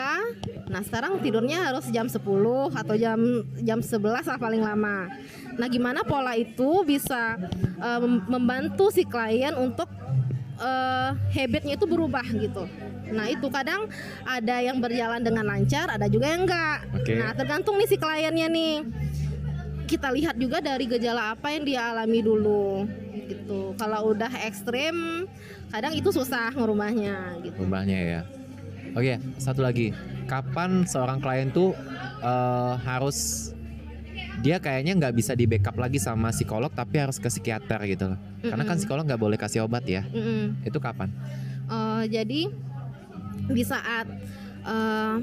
nah 0.66 0.80
sekarang 0.80 1.20
tidurnya 1.20 1.60
harus 1.62 1.86
jam 1.88 2.06
10 2.06 2.22
atau 2.72 2.94
jam 2.94 3.18
jam 3.58 3.78
11 3.78 4.24
lah 4.24 4.38
paling 4.38 4.60
lama. 4.60 5.10
Nah, 5.54 5.66
gimana 5.66 6.00
pola 6.02 6.32
itu 6.34 6.82
bisa 6.82 7.36
mem- 7.98 8.24
membantu 8.28 8.88
si 8.88 9.02
klien 9.02 9.52
untuk 9.54 9.86
eh, 10.56 11.10
habitnya 11.32 11.76
itu 11.76 11.84
berubah 11.84 12.24
gitu. 12.24 12.64
Nah 13.10 13.26
itu 13.30 13.46
kadang 13.50 13.86
ada 14.26 14.56
yang 14.62 14.82
berjalan 14.82 15.22
dengan 15.22 15.46
lancar, 15.46 15.86
ada 15.90 16.06
juga 16.10 16.32
yang 16.32 16.46
enggak. 16.46 16.78
Oke. 16.94 17.14
Nah 17.14 17.30
tergantung 17.34 17.78
nih 17.78 17.88
si 17.88 17.96
kliennya 17.98 18.48
nih. 18.50 18.74
Kita 19.86 20.10
lihat 20.10 20.34
juga 20.34 20.58
dari 20.58 20.90
gejala 20.90 21.38
apa 21.38 21.54
yang 21.54 21.62
dia 21.62 21.94
alami 21.94 22.18
dulu 22.18 22.82
gitu. 23.30 23.74
Kalau 23.78 24.14
udah 24.14 24.30
ekstrim, 24.42 25.26
kadang 25.70 25.94
itu 25.94 26.10
susah 26.10 26.50
ngerubahnya 26.54 27.38
gitu. 27.46 27.58
Rumahnya 27.62 27.98
ya. 28.02 28.20
Oke, 28.98 29.22
satu 29.38 29.62
lagi. 29.62 29.94
Kapan 30.26 30.82
seorang 30.90 31.22
klien 31.22 31.54
tuh 31.54 31.70
eh, 32.18 32.74
harus 32.82 33.50
dia 34.42 34.58
kayaknya 34.58 34.98
nggak 34.98 35.14
bisa 35.14 35.32
di 35.38 35.46
backup 35.46 35.78
lagi 35.78 35.96
sama 35.96 36.28
psikolog 36.28 36.68
tapi 36.74 36.98
harus 36.98 37.22
ke 37.22 37.30
psikiater 37.30 37.78
gitu 37.86 38.14
loh. 38.14 38.18
Karena 38.42 38.66
kan 38.66 38.76
psikolog 38.82 39.06
nggak 39.06 39.22
boleh 39.22 39.38
kasih 39.38 39.62
obat 39.62 39.86
ya. 39.86 40.02
Mm-mm. 40.10 40.66
Itu 40.66 40.82
kapan? 40.82 41.14
Eh, 41.66 42.04
jadi 42.10 42.50
di 43.50 43.62
saat 43.62 44.06
eh, 44.64 45.16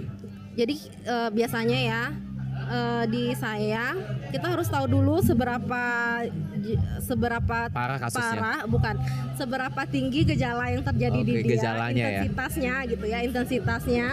jadi 0.53 0.75
eh, 1.05 1.29
biasanya 1.33 1.79
ya 1.81 2.03
eh, 2.69 3.03
di 3.09 3.23
saya 3.33 3.97
kita 4.29 4.53
harus 4.53 4.69
tahu 4.69 4.85
dulu 4.89 5.19
seberapa 5.25 5.83
seberapa 6.99 7.57
Parah 7.67 7.97
kasusnya. 7.97 8.33
parah 8.33 8.59
bukan 8.65 8.95
seberapa 9.33 9.81
tinggi 9.85 10.23
gejala 10.25 10.69
yang 10.69 10.83
terjadi 10.83 11.19
di 11.19 11.33
Oke, 11.33 11.41
dia 11.41 11.51
gejalanya 11.53 12.05
ya. 12.05 12.21
intensitasnya 12.21 12.73
gitu 12.87 13.05
ya 13.05 13.19
intensitasnya 13.21 14.07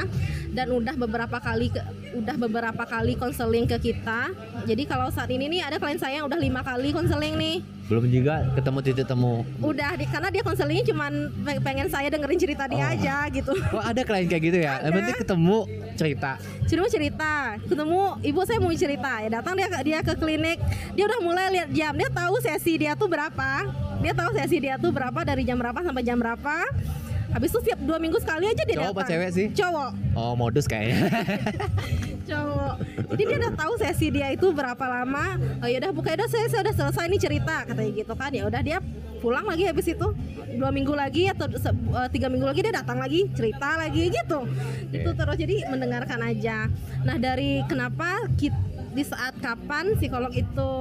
dan 0.51 0.67
udah 0.69 0.95
beberapa 0.97 1.39
kali 1.39 1.69
ke- 1.69 1.87
udah 2.13 2.37
beberapa 2.37 2.83
kali 2.85 3.15
konseling 3.15 3.67
ke 3.67 3.79
kita 3.81 4.35
jadi 4.65 4.83
kalau 4.85 5.09
saat 5.09 5.29
ini 5.29 5.47
nih 5.49 5.63
ada 5.63 5.77
klien 5.77 5.95
saya 5.97 6.19
yang 6.19 6.27
udah 6.27 6.37
lima 6.37 6.61
kali 6.61 6.91
konseling 6.91 7.37
nih 7.37 7.59
Belum 7.83 8.07
juga 8.07 8.47
ketemu 8.55 8.79
titik 8.81 9.03
temu. 9.05 9.43
udah 9.59 9.99
di, 9.99 10.07
karena 10.07 10.31
dia 10.31 10.43
konselingnya 10.43 10.87
cuman 10.87 11.13
pe- 11.37 11.59
pengen 11.61 11.87
saya 11.87 12.07
dengerin 12.07 12.39
cerita 12.39 12.65
dia 12.65 12.79
Oh. 12.81 12.87
aja 12.89 13.17
gitu 13.29 13.51
Oh 13.75 13.83
ada 13.83 13.99
klien 14.01 14.25
kayak 14.25 14.43
gitu 14.45 14.59
ya? 14.61 14.79
Yang 14.81 14.93
penting 14.97 15.17
ketemu 15.19 15.59
cerita. 15.93 16.33
Cuma 16.65 16.87
cerita, 16.87 17.33
ketemu 17.61 18.01
ibu 18.23 18.41
saya 18.41 18.59
mau 18.59 18.71
cerita 18.73 19.11
ya 19.19 19.29
datang 19.33 19.55
dia 19.55 19.67
dia 19.83 19.99
ke 20.01 20.15
klinik, 20.15 20.63
dia 20.93 21.05
udah 21.05 21.19
mulai 21.21 21.45
lihat 21.51 21.69
jam, 21.69 21.93
dia 21.93 22.07
tahu 22.09 22.35
sesi 22.41 22.77
dia 22.77 22.93
tuh 22.93 23.07
berapa, 23.07 23.69
dia 23.99 24.13
tahu 24.13 24.31
sesi 24.33 24.57
dia 24.59 24.75
tuh 24.75 24.91
berapa 24.91 25.21
dari 25.21 25.43
jam 25.43 25.55
berapa 25.55 25.79
sampai 25.79 26.03
jam 26.03 26.17
berapa. 26.17 26.57
Habis 27.31 27.49
itu 27.49 27.59
setiap 27.63 27.79
dua 27.81 27.97
minggu 27.97 28.19
sekali 28.19 28.43
aja 28.45 28.59
dia 28.61 28.75
Cowok 28.75 28.83
datang. 28.83 28.97
apa 28.97 29.03
cewek 29.07 29.31
sih? 29.31 29.47
Cowok, 29.53 29.91
Oh 30.15 30.35
modus 30.35 30.67
kayaknya. 30.67 31.07
cowok. 32.27 32.75
Jadi 33.09 33.23
dia 33.25 33.37
udah 33.39 33.53
tahu 33.55 33.73
sesi 33.77 34.07
dia 34.09 34.29
itu 34.31 34.47
berapa 34.51 34.83
lama. 34.83 35.39
Oh 35.61 35.67
ya 35.67 35.79
udah 35.79 35.93
buka 35.93 36.11
udah 36.13 36.27
saya, 36.27 36.47
saya 36.47 36.61
udah 36.65 36.75
selesai 36.77 37.07
nih 37.07 37.21
cerita 37.21 37.55
katanya 37.65 37.91
gitu 37.95 38.13
kan. 38.13 38.31
Ya 38.31 38.45
udah 38.45 38.61
dia 38.61 38.79
pulang 39.19 39.45
lagi 39.45 39.63
habis 39.63 39.87
itu 39.87 40.07
dua 40.51 40.71
minggu 40.71 40.91
lagi 40.91 41.29
atau 41.29 41.47
se- 41.53 41.71
eh, 41.71 42.09
tiga 42.11 42.27
minggu 42.27 42.43
lagi 42.43 42.61
dia 42.61 42.73
datang 42.75 42.97
lagi 42.97 43.29
cerita 43.31 43.77
lagi 43.77 44.09
gitu 44.09 44.49
itu 44.91 45.11
terus 45.13 45.37
jadi 45.37 45.69
mendengarkan 45.69 46.25
aja 46.25 46.73
nah 46.99 47.15
dari 47.15 47.61
kenapa 47.69 48.09
kit- 48.35 48.57
di 48.91 49.05
saat 49.05 49.37
kapan 49.39 49.93
psikolog 49.95 50.33
itu 50.33 50.73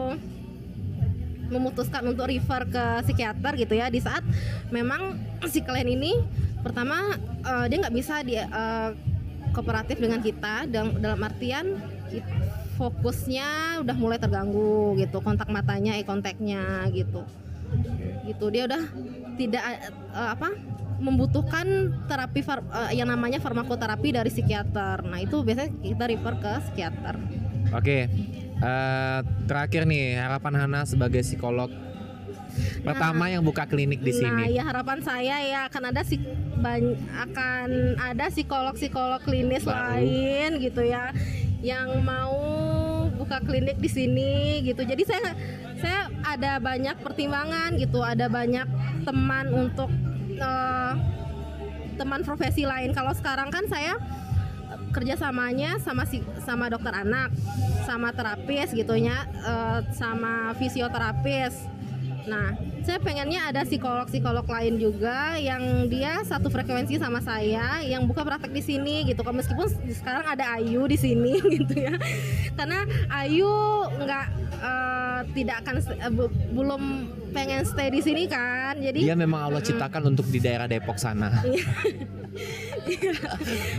memutuskan 1.50 2.06
untuk 2.06 2.30
refer 2.30 2.66
ke 2.70 2.84
psikiater 3.06 3.58
gitu 3.58 3.74
ya 3.76 3.90
di 3.90 4.00
saat 4.00 4.22
memang 4.70 5.18
si 5.52 5.66
klien 5.66 5.90
ini 5.90 6.18
pertama 6.62 7.18
eh, 7.44 7.66
dia 7.68 7.78
nggak 7.82 7.96
bisa 7.96 8.22
dia 8.22 8.46
eh, 8.48 8.90
kooperatif 9.52 9.98
dengan 9.98 10.22
kita 10.22 10.70
dalam, 10.70 11.02
dalam 11.02 11.20
artian 11.26 11.78
fokusnya 12.78 13.82
udah 13.84 13.96
mulai 13.98 14.18
terganggu 14.22 14.96
gitu 14.96 15.20
kontak 15.20 15.52
matanya 15.52 16.00
eye 16.00 16.08
kontaknya 16.08 16.88
gitu 16.94 17.26
gitu 18.26 18.46
dia 18.54 18.70
udah 18.70 18.84
tidak 19.38 19.64
uh, 20.14 20.34
apa 20.34 20.54
membutuhkan 21.00 21.96
terapi 22.12 22.44
far, 22.44 22.60
uh, 22.76 22.92
yang 22.92 23.08
namanya 23.08 23.40
farmakoterapi 23.40 24.20
dari 24.20 24.28
psikiater. 24.28 25.00
Nah 25.08 25.24
itu 25.24 25.40
biasanya 25.40 25.72
kita 25.80 26.04
refer 26.12 26.34
ke 26.44 26.52
psikiater. 26.68 27.16
Oke, 27.72 28.12
uh, 28.64 29.20
terakhir 29.48 29.84
nih 29.88 30.20
harapan 30.20 30.54
Hana 30.66 30.82
sebagai 30.88 31.24
psikolog 31.24 31.72
pertama 32.84 33.28
nah, 33.28 33.32
yang 33.40 33.44
buka 33.44 33.64
klinik 33.68 34.02
di 34.04 34.12
sini. 34.16 34.48
Nah, 34.48 34.50
ya 34.50 34.64
harapan 34.68 35.00
saya 35.04 35.36
ya 35.44 35.60
akan 35.72 35.84
ada 35.94 36.02
si 36.04 36.20
akan 37.16 37.68
ada 37.96 38.26
psikolog-psikolog 38.28 39.24
klinis 39.24 39.64
Baru. 39.64 39.76
lain 39.80 40.60
gitu 40.60 40.84
ya 40.84 41.16
yang 41.60 42.04
mau 42.04 42.40
buka 43.16 43.44
klinik 43.44 43.80
di 43.80 43.90
sini 43.92 44.64
gitu. 44.64 44.84
Jadi 44.84 45.04
saya 45.08 45.36
saya 45.80 46.00
ada 46.24 46.60
banyak 46.60 47.00
pertimbangan 47.00 47.80
gitu, 47.80 48.04
ada 48.04 48.28
banyak 48.28 48.68
teman 49.08 49.46
untuk 49.56 49.92
uh, 50.40 50.94
teman 51.96 52.24
profesi 52.24 52.64
lain. 52.64 52.92
Kalau 52.96 53.12
sekarang 53.16 53.52
kan 53.52 53.68
saya 53.68 53.96
kerjasamanya 54.90 55.78
sama 55.82 56.04
si 56.06 56.22
sama 56.44 56.68
dokter 56.68 56.94
anak, 56.94 57.34
sama 57.86 58.14
terapis 58.14 58.74
gitunya, 58.74 59.26
uh, 59.46 59.86
sama 59.94 60.54
fisioterapis. 60.58 61.70
Nah, 62.30 62.54
saya 62.86 63.02
pengennya 63.02 63.50
ada 63.50 63.66
psikolog-psikolog 63.66 64.46
lain 64.46 64.78
juga 64.78 65.34
yang 65.42 65.90
dia 65.90 66.22
satu 66.22 66.52
frekuensi 66.54 67.02
sama 67.02 67.24
saya, 67.26 67.82
yang 67.82 68.06
buka 68.06 68.22
praktek 68.22 68.54
di 68.54 68.62
sini 68.62 69.08
gitu. 69.08 69.26
Meskipun 69.26 69.66
sekarang 69.90 70.26
ada 70.30 70.60
Ayu 70.60 70.86
di 70.86 70.98
sini 71.00 71.42
gitu 71.58 71.74
ya, 71.74 71.96
karena 72.54 72.86
Ayu 73.10 73.50
nggak 73.98 74.26
uh, 74.62 75.22
tidak 75.34 75.66
akan 75.66 75.76
uh, 75.80 76.30
belum 76.54 76.84
pengen 77.30 77.62
stay 77.66 77.94
di 77.94 78.02
sini 78.02 78.26
kan 78.26 78.78
jadi 78.82 79.14
dia 79.14 79.18
memang 79.18 79.50
Allah 79.50 79.62
ciptakan 79.62 80.02
uh, 80.02 80.12
untuk 80.12 80.26
di 80.34 80.42
daerah 80.42 80.66
Depok 80.66 80.98
sana 80.98 81.30
iya. 81.46 81.62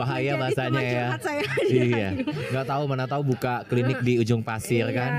bahaya 0.00 0.33
bahasanya 0.37 0.80
ya 0.83 1.07
saya 1.19 1.45
iya 1.69 2.09
nggak 2.25 2.66
tahu 2.66 2.83
mana 2.87 3.04
tahu 3.09 3.23
buka 3.35 3.64
klinik 3.66 4.00
di 4.04 4.21
ujung 4.21 4.45
pasir 4.45 4.88
iya. 4.88 4.95
kan 4.95 5.12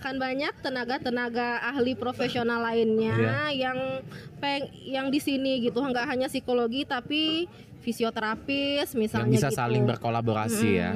akan 0.00 0.14
banyak 0.16 0.54
tenaga-tenaga 0.64 1.60
ahli 1.62 1.92
profesional 1.92 2.64
lainnya 2.64 3.14
iya. 3.16 3.70
yang 3.70 3.78
peng 4.40 4.66
yang 4.86 5.06
di 5.12 5.20
sini 5.20 5.60
gitu 5.62 5.78
nggak 5.78 6.08
hanya 6.08 6.26
psikologi 6.32 6.88
tapi 6.88 7.46
fisioterapis 7.82 8.94
misalnya 8.94 9.28
yang 9.28 9.36
bisa 9.36 9.50
gitu. 9.50 9.58
saling 9.58 9.84
berkolaborasi 9.84 10.70
mm 10.70 10.76
-hmm. 10.78 10.82
ya 10.82 10.90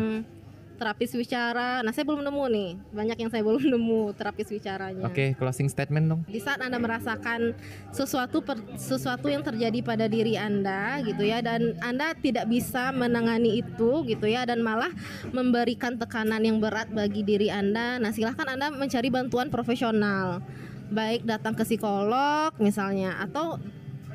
terapis 0.77 1.11
wicara. 1.17 1.81
Nah, 1.83 1.91
saya 1.91 2.05
belum 2.05 2.23
nemu 2.23 2.45
nih. 2.53 2.71
Banyak 2.93 3.17
yang 3.19 3.31
saya 3.33 3.43
belum 3.43 3.65
nemu 3.75 4.15
terapis 4.15 4.53
wicaranya. 4.53 5.05
Oke, 5.09 5.13
okay, 5.13 5.29
closing 5.35 5.67
statement 5.67 6.07
dong. 6.07 6.21
Di 6.29 6.39
saat 6.39 6.61
Anda 6.61 6.77
merasakan 6.77 7.57
sesuatu 7.91 8.45
per, 8.45 8.61
sesuatu 8.77 9.27
yang 9.27 9.43
terjadi 9.43 9.81
pada 9.83 10.07
diri 10.07 10.37
Anda 10.37 11.01
gitu 11.03 11.25
ya 11.25 11.41
dan 11.41 11.75
Anda 11.81 12.13
tidak 12.15 12.47
bisa 12.47 12.93
menangani 12.93 13.65
itu 13.65 14.05
gitu 14.07 14.29
ya 14.29 14.45
dan 14.45 14.61
malah 14.61 14.93
memberikan 15.33 15.97
tekanan 15.97 16.45
yang 16.45 16.61
berat 16.61 16.93
bagi 16.93 17.25
diri 17.25 17.49
Anda. 17.51 17.97
Nah, 17.99 18.13
silahkan 18.13 18.47
Anda 18.47 18.71
mencari 18.71 19.09
bantuan 19.09 19.49
profesional. 19.49 20.45
Baik 20.87 21.27
datang 21.27 21.59
ke 21.59 21.67
psikolog 21.67 22.55
misalnya 22.63 23.19
atau 23.19 23.59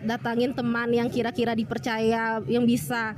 datangin 0.01 0.51
teman 0.55 0.89
yang 0.89 1.07
kira-kira 1.07 1.53
dipercaya 1.53 2.41
yang 2.49 2.65
bisa 2.65 3.13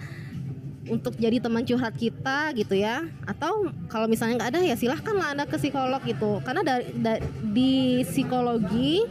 untuk 0.87 1.15
jadi 1.15 1.39
teman 1.39 1.63
curhat 1.63 1.95
kita 1.95 2.51
gitu 2.55 2.75
ya. 2.75 3.07
Atau 3.23 3.71
kalau 3.87 4.07
misalnya 4.07 4.43
nggak 4.43 4.51
ada 4.55 4.59
ya 4.63 4.75
silahkanlah 4.75 5.27
anda 5.35 5.45
ke 5.47 5.55
psikolog 5.55 6.01
gitu. 6.03 6.43
Karena 6.43 6.61
dari, 6.63 6.85
dari 6.95 7.21
di 7.53 7.73
psikologi 8.03 9.03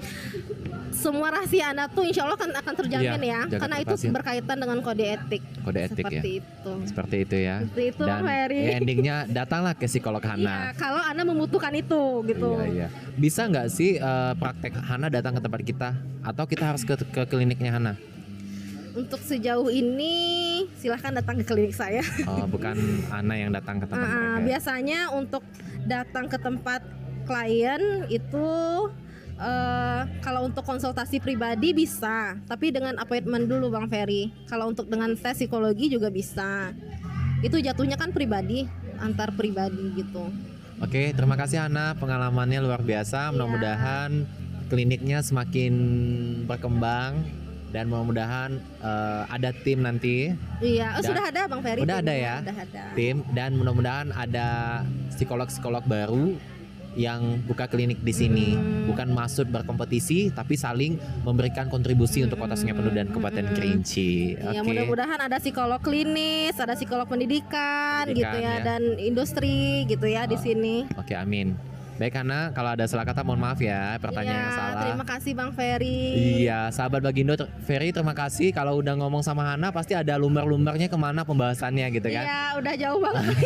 semua 0.92 1.32
rahasia 1.32 1.72
anda 1.72 1.88
tuh 1.88 2.04
insya 2.04 2.28
Allah 2.28 2.38
kan 2.38 2.52
akan 2.52 2.74
terjamin 2.84 3.20
iya, 3.24 3.48
ya. 3.48 3.58
karena 3.58 3.76
itu 3.80 3.94
berkaitan 4.12 4.56
dengan 4.60 4.78
kode 4.84 5.04
etik. 5.08 5.42
Kode 5.64 5.80
etik 5.88 6.04
seperti 6.04 6.28
ya 6.30 6.38
itu. 6.38 6.72
Seperti 6.86 7.16
itu 7.24 7.36
ya. 7.40 7.56
Seperti 7.64 7.84
itu 7.90 8.02
dan 8.04 8.20
Mary. 8.22 8.60
Ya 8.60 8.72
endingnya 8.78 9.16
datanglah 9.26 9.74
ke 9.74 9.88
psikolog 9.88 10.22
Hana. 10.22 10.70
Ya, 10.70 10.72
kalau 10.76 11.00
anda 11.00 11.24
membutuhkan 11.24 11.72
itu 11.74 12.22
gitu. 12.28 12.48
Iya, 12.60 12.68
iya. 12.68 12.88
bisa 13.16 13.48
nggak 13.48 13.66
sih 13.72 13.96
uh, 13.98 14.36
praktek 14.36 14.76
Hana 14.78 15.08
datang 15.08 15.34
ke 15.34 15.40
tempat 15.42 15.60
kita? 15.64 15.88
Atau 16.22 16.44
kita 16.46 16.70
harus 16.70 16.86
ke, 16.86 16.94
ke 16.94 17.22
kliniknya 17.26 17.74
Hana? 17.74 17.92
Untuk 18.92 19.24
sejauh 19.24 19.72
ini 19.72 20.41
silahkan 20.82 21.14
datang 21.14 21.38
ke 21.38 21.44
klinik 21.46 21.70
saya. 21.70 22.02
Oh, 22.26 22.42
bukan 22.50 22.74
Ana 23.14 23.38
yang 23.38 23.54
datang 23.54 23.78
ke 23.78 23.86
tempat. 23.86 24.00
Uh, 24.12 24.38
biasanya 24.42 25.14
untuk 25.14 25.46
datang 25.86 26.26
ke 26.26 26.34
tempat 26.36 26.82
klien 27.24 28.04
itu 28.10 28.46
uh, 29.38 30.02
kalau 30.20 30.50
untuk 30.50 30.66
konsultasi 30.66 31.22
pribadi 31.22 31.70
bisa, 31.70 32.34
tapi 32.50 32.74
dengan 32.74 32.98
appointment 32.98 33.46
dulu 33.46 33.70
Bang 33.70 33.86
Ferry. 33.86 34.34
Kalau 34.50 34.74
untuk 34.74 34.90
dengan 34.90 35.14
tes 35.14 35.38
psikologi 35.38 35.86
juga 35.86 36.10
bisa. 36.10 36.74
Itu 37.46 37.62
jatuhnya 37.62 37.94
kan 37.94 38.10
pribadi, 38.10 38.66
antar 38.98 39.34
pribadi 39.34 40.02
gitu. 40.02 40.30
Oke, 40.82 41.14
terima 41.14 41.38
kasih 41.38 41.70
Ana, 41.70 41.94
pengalamannya 41.94 42.58
luar 42.58 42.82
biasa. 42.82 43.30
Mudah-mudahan 43.30 44.26
kliniknya 44.66 45.22
semakin 45.22 45.74
berkembang 46.46 47.41
dan 47.72 47.88
mudah-mudahan 47.88 48.60
uh, 48.84 49.24
ada 49.32 49.50
tim 49.64 49.80
nanti. 49.80 50.36
Iya, 50.60 51.00
oh, 51.00 51.02
sudah 51.02 51.32
ada 51.32 51.48
Bang 51.48 51.64
Ferry. 51.64 51.80
Udah 51.82 52.04
ada 52.04 52.14
ya. 52.14 52.44
Udah 52.44 52.56
ada. 52.60 52.82
Tim 52.92 53.24
dan 53.32 53.56
mudah-mudahan 53.56 54.12
ada 54.12 54.48
psikolog-psikolog 55.16 55.82
baru 55.88 56.36
yang 56.92 57.40
buka 57.48 57.64
klinik 57.72 58.04
di 58.04 58.12
sini 58.12 58.52
hmm. 58.52 58.92
bukan 58.92 59.16
masuk 59.16 59.48
berkompetisi 59.48 60.28
tapi 60.28 60.60
saling 60.60 61.00
memberikan 61.24 61.72
kontribusi 61.72 62.20
hmm. 62.20 62.28
untuk 62.28 62.44
kota 62.44 62.52
Sungai 62.52 62.76
Penuh 62.76 62.92
dan 62.92 63.08
Kabupaten 63.08 63.44
hmm. 63.48 63.54
Kerinci. 63.56 64.36
Ya 64.36 64.60
okay. 64.60 64.60
mudah-mudahan 64.60 65.18
ada 65.24 65.40
psikolog 65.40 65.80
klinis, 65.80 66.52
ada 66.60 66.76
psikolog 66.76 67.08
pendidikan, 67.08 68.12
pendidikan 68.12 68.36
gitu 68.36 68.36
ya, 68.44 68.52
ya 68.60 68.64
dan 68.64 68.82
industri 69.00 69.88
gitu 69.88 70.04
ya 70.04 70.28
oh. 70.28 70.30
di 70.30 70.36
sini. 70.36 70.84
Oke, 71.00 71.12
okay, 71.12 71.16
amin. 71.16 71.71
Baik 72.00 72.16
Hana, 72.16 72.48
kalau 72.56 72.72
ada 72.72 72.88
salah 72.88 73.04
kata 73.04 73.20
mohon 73.20 73.36
maaf 73.36 73.60
ya 73.60 74.00
pertanyaan 74.00 74.32
ya, 74.32 74.42
yang 74.42 74.56
salah. 74.56 74.82
Terima 74.88 75.06
kasih 75.06 75.32
Bang 75.36 75.50
Ferry. 75.52 76.00
Iya, 76.40 76.72
sahabat 76.72 77.04
Bagindo 77.04 77.36
Ferry 77.68 77.92
terima 77.92 78.16
kasih. 78.16 78.48
Kalau 78.56 78.80
udah 78.80 78.96
ngomong 78.96 79.20
sama 79.20 79.44
Hana 79.44 79.68
pasti 79.70 79.92
ada 79.92 80.16
lumbar-lumbarnya 80.16 80.88
ke 80.88 80.96
mana 80.96 81.20
pembahasannya 81.28 81.86
gitu 81.92 82.08
kan? 82.08 82.24
Iya, 82.24 82.42
udah 82.56 82.74
jauh 82.80 83.00
banget. 83.00 83.36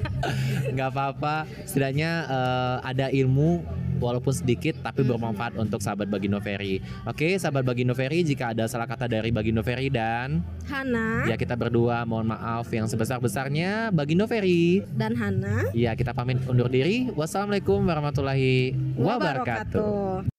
Gak 0.78 0.88
apa-apa, 0.90 1.46
setidaknya 1.62 2.26
uh, 2.26 2.76
ada 2.82 3.14
ilmu 3.14 3.62
walaupun 3.98 4.32
sedikit 4.34 4.78
tapi 4.82 5.02
hmm. 5.02 5.10
bermanfaat 5.14 5.52
untuk 5.58 5.80
sahabat 5.80 6.10
Bagindo 6.10 6.38
Ferry. 6.42 6.82
Oke, 7.06 7.36
sahabat 7.36 7.62
Bagindo 7.66 7.94
Ferry, 7.96 8.22
jika 8.26 8.52
ada 8.52 8.66
salah 8.66 8.88
kata 8.88 9.06
dari 9.06 9.30
Bagindo 9.30 9.62
Ferry 9.64 9.88
dan 9.90 10.42
Hana, 10.66 11.28
ya 11.28 11.36
kita 11.38 11.54
berdua 11.54 12.04
mohon 12.08 12.30
maaf 12.30 12.68
yang 12.72 12.88
sebesar-besarnya 12.88 13.94
Bagindo 13.94 14.24
Ferry 14.26 14.84
dan 14.94 15.14
Hana. 15.16 15.68
Ya, 15.72 15.96
kita 15.98 16.14
pamit 16.14 16.42
undur 16.46 16.70
diri. 16.70 17.10
Wassalamualaikum 17.12 17.82
warahmatullahi 17.84 18.74
wabarakatuh. 18.96 19.80
wabarakatuh. 19.80 20.33